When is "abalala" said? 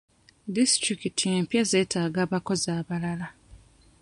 2.79-3.27